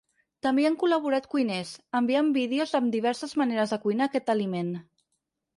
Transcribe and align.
També 0.45 0.61
hi 0.61 0.63
han 0.69 0.77
col·laborat 0.83 1.27
cuiners, 1.33 1.75
enviant 2.01 2.33
vídeos 2.39 2.73
amb 2.81 2.97
diverses 2.97 3.39
maneres 3.43 3.75
de 3.77 3.81
cuinar 3.87 4.11
aquest 4.11 4.37
aliment. 4.39 4.77